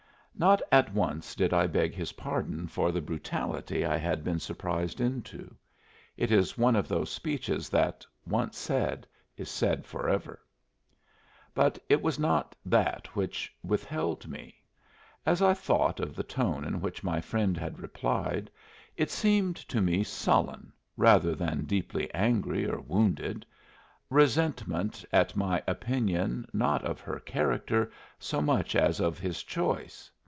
[0.33, 4.99] Not at once did I beg his pardon for the brutality I had been surprised
[4.99, 5.53] into.
[6.17, 9.05] It is one of those speeches that, once said,
[9.37, 10.39] is said forever.
[11.53, 14.55] But it was not that which withheld me.
[15.27, 18.49] As I thought of the tone in which my friend had replied,
[18.97, 23.45] it seemed to me sullen, rather than deeply angry or wounded
[24.09, 30.09] resentment at my opinion not of her character so much as of his choice!